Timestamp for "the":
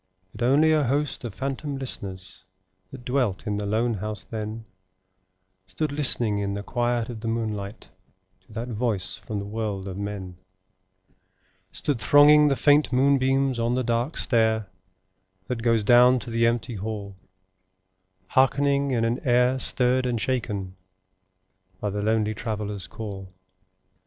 3.57-3.67, 6.55-6.63, 7.21-7.27, 9.37-9.45, 12.47-12.55, 13.75-13.83, 16.31-16.47, 21.91-22.01